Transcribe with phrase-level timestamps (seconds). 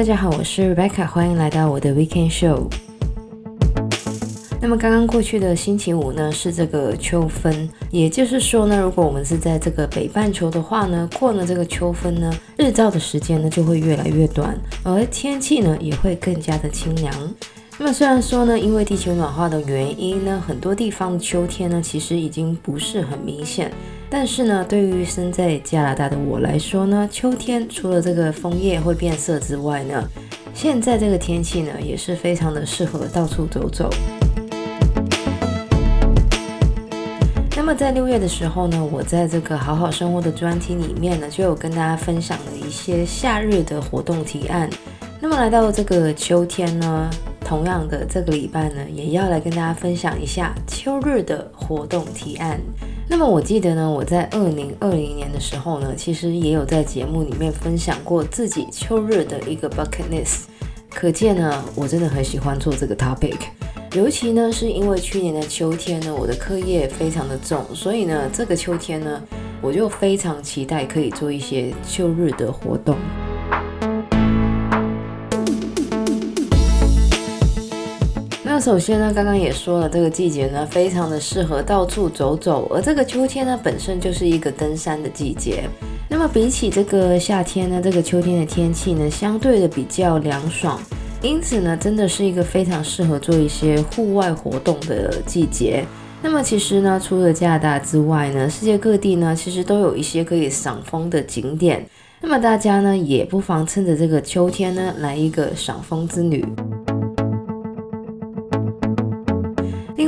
[0.00, 2.70] 大家好，我是 Rebecca，欢迎来到我的 Weekend Show。
[4.58, 17.14] 那么刚刚过去的星期五呢，是这个秋分，也就是说呢，如果我们是在这个北半球的话呢，过了这个秋分呢，日照的时间呢就会越来越短，而天气呢也会更加的清凉。
[17.76, 23.70] 那么虽然说呢，因为地球暖化的原因呢，很多地方的秋天呢其实已经不是很明显。
[24.12, 30.04] 但是呢，对于身在加拿大的我来说呢，秋天除了这个枫叶会变色之外呢，
[30.52, 33.88] 现在这个天气呢也是非常的适合到处走走。
[37.56, 44.68] 那么在六月的时候呢，我在这个好好生活的专题里面呢，就有跟大家分享了一些夏日的活动提案。
[45.20, 47.08] 那么来到这个秋天呢，
[47.44, 52.60] 同样的这个礼拜呢，也要来跟大家分享一下秋日的活动提案。
[53.12, 60.44] 那么我记得呢，我在二零二零年的时候呢，其实也有在节目里面分享过自己秋日的一个 bucket list。
[60.88, 63.36] 可见呢，我真的很喜欢做这个 topic。
[63.94, 69.20] 尤其呢，是因为去年的秋天呢，我的课业非常的重，所以呢，这个秋天呢，
[69.60, 72.96] 我就非常期待可以做一些秋日的活动。
[78.60, 82.68] 首先呢，刚刚也说了，这个季节呢，非常的适合到处走走。
[82.74, 85.64] 而这个秋天呢，本身就是一个登山的季节。
[86.08, 90.78] 那么比起这个夏天呢，这个秋天的天气呢，相对的比较凉爽，
[91.22, 95.84] 因此呢，真的是一个非常适合做一些户外活动的季节。
[96.20, 101.86] 那么其实呢，除了加拿大之外呢，世界各地呢，其实都有一些可以赏枫的景点。
[102.20, 106.44] 那么大家呢，也不妨趁着这个秋天呢，来一个赏枫之旅。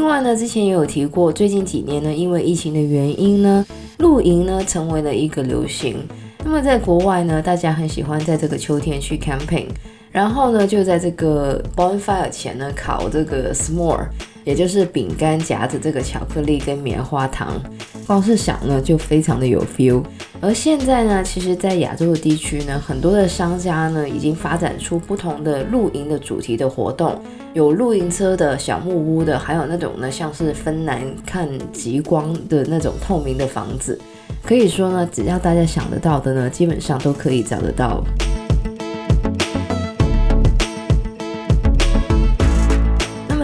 [0.02, 3.64] 另外呢，之前也有提过，最近几年呢，因为疫情的原因呢，
[3.98, 5.96] 露营呢成为了一个流行。
[6.44, 9.66] 那么在国外呢，大家很喜欢在这个秋天去 camping，
[10.10, 14.08] 然后呢就在这个 bonfire 前呢烤这个 s'more。
[14.44, 17.60] 也就是饼干夹着这个巧克力跟棉花糖，
[18.06, 20.02] 光是想呢就非常的有 feel。
[20.40, 27.16] 而现在呢，其实，在亚洲的地区呢，很多的商家呢已经发展出不同的露营的主题的活动，
[27.54, 33.96] 有露营车的小木屋的，还有那种呢像是芬兰看极光的那种透明的房子。
[34.42, 38.02] 可以说呢，只要大家想得到的呢，基本上都可以找得到。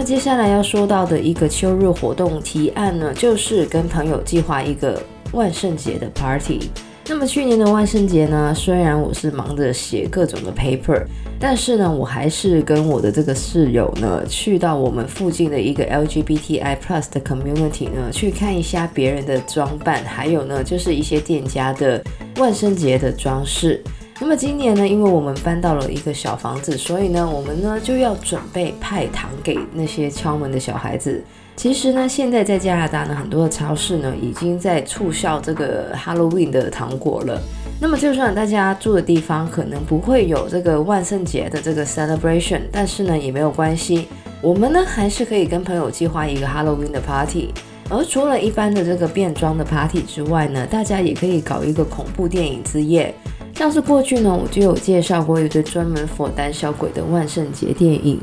[0.09, 4.99] 接下来要说到的一个秋日活动提案呢，就是跟朋友计划一个
[5.33, 6.71] 万圣节的 party。
[7.07, 11.05] 那么去年的万圣节呢，虽然我是忙着写各种的 paper，
[11.39, 22.03] 但是呢，我还是跟我的这个室友呢，去到我们附近的一个 LGBTI plus 的 community 呢，去看一下别人的装扮，还有呢，就是一些店家的
[22.39, 23.85] 万圣节的装饰。
[24.21, 31.23] 那么今年呢，因为我们搬到了一个小房子，所以呢，我们呢就要准备派糖给那些敲门的小孩子。
[31.55, 37.41] 其实呢，现在在加拿大呢，很多的超市呢已经在促销这个 Halloween 的糖果了。
[37.81, 44.09] 那么就算大家住的地方可能不会有这个万圣节的这个 celebration，但是呢也没有关系，
[44.43, 47.55] 我们呢还是可以跟朋友计划一个 Halloween 的 party。
[47.89, 53.15] 而除了一般的这个变装的 party 之外呢，大家也可以搞一个恐怖电影之夜。
[53.59, 58.21] 像是过去呢，我就有介绍过一个专门 for 胆小鬼的万圣节电影。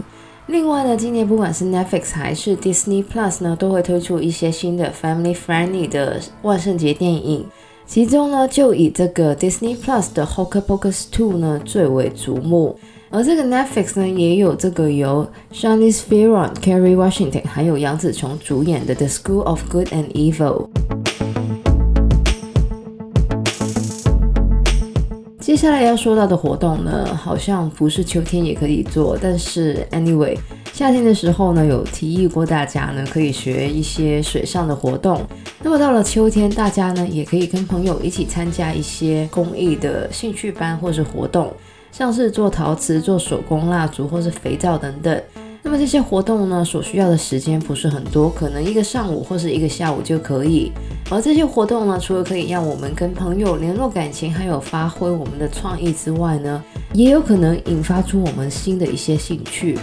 [0.48, 7.46] 另外呢，今年不管是 Netflix 还是 Disney Plus 呢，都会推出一些新的 family friendly 的万圣节电影。
[7.86, 12.80] 其中呢，就以这个 Disney Plus 的 Hocus Pocus 2呢最为瞩目。
[13.10, 20.70] 而这个 Netflix 呢，也有这个由 Charlize Theron、Kerry Washington 还有杨紫琼主演的 The School of Good and Evil。
[25.56, 30.38] 接下来要说到的活动呢，好像不是秋天也可以做，但是 anyway，
[30.74, 35.22] 夏天的时候呢，有提议过大家呢可以学一些水上的活动。
[35.64, 41.54] 那么到了秋天，大家呢也可以跟朋友一起参加一些公益的兴趣班或是活动，
[41.90, 45.22] 像是做陶瓷、做手工蜡烛或是肥皂等等。
[45.78, 50.72] 这些活动呢，所需要的时间不是很多，可能一个上午或是一个下午就可以。
[51.10, 56.64] 而这些活动呢，除了可以让我们跟朋友联络感情，还有发挥我们的创意之外呢，
[56.94, 59.78] 也有可能引发出我们新的一些兴趣。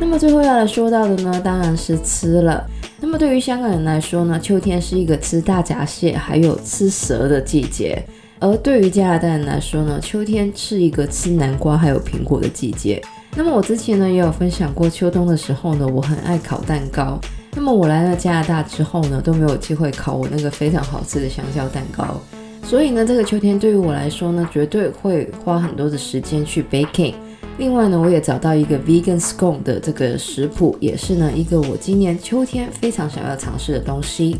[0.00, 2.66] 那么最后要来说到的呢，当然是吃了。
[3.00, 8.02] 那么对于香港人来说呢，秋天是一个吃大闸蟹还有吃蛇的季节。
[8.42, 13.00] 而对于加拿大人来说呢，秋天是一个吃南瓜还有苹果的季节。
[13.36, 17.20] 那么我之前呢也有分享过，秋冬的时候呢，我很爱烤蛋糕。
[17.54, 22.20] 那么我来了加拿大之后呢，都没有机会烤我那个非常好吃的香蕉蛋糕。
[22.64, 27.14] 所以呢，这个秋天对于我来说呢，绝对会花很多的时间去 baking。
[27.58, 34.36] 另外呢，我也找到一个 vegan scone 的这个食谱，也是呢一个我今年秋天非常想要尝试的东西。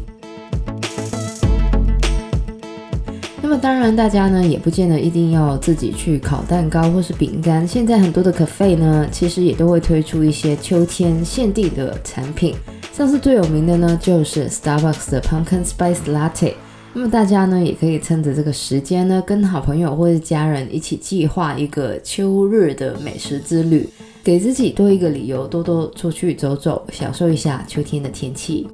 [3.53, 7.69] 么当然，大家呢也不见得一定要自己去烤蛋糕或是饼干。
[7.69, 12.55] 现在很多的 cafe 呢，其实也都会推出一些秋天限定的产品。
[12.95, 16.55] 上次最有名的呢，就是 Starbucks 的 Pumpkin Spice Latte。
[16.95, 23.87] 那么大家呢，也可以趁着这个时间呢，跟好朋友或是家人一起计划一个秋日的美食之旅，
[24.25, 28.67] 给自己多一个理由，多多出去走走，享受一下秋天的天气。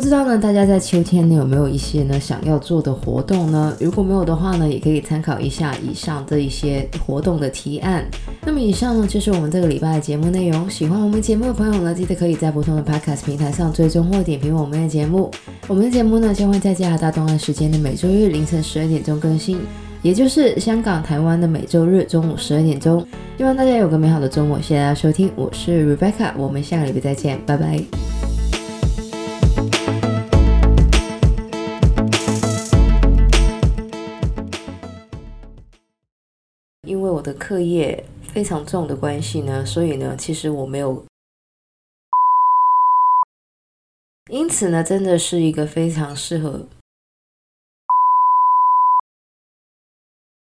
[0.00, 3.76] 不知道呢，大家在秋天呢有没有一些呢想要做的活动呢？
[3.78, 8.02] 如果没有的话呢，也可以参考一下以上这一些活动的提案。
[8.42, 10.68] 那么以上呢就是我们这个礼拜的节目内容。
[10.70, 15.30] 喜欢我们节目的朋友呢，记得可以在不同的 Podcast 平台上追踪或点评我们的节目。
[15.68, 19.60] 我们的节目呢将会在加拿大东岸时间的每周日凌晨十二点钟更新，
[20.00, 23.06] 也就是香港、台湾的每周日中午十二点钟。
[23.36, 27.99] 希望大家有个美好的周末，谢谢大家收听，我是 Rebecca，我们下个礼拜再见，拜拜。
[37.20, 38.02] 我的课业
[38.32, 41.04] 非常重的关系呢，所以呢，其实我没有，
[44.30, 46.66] 因此呢，真的是一个非常适合。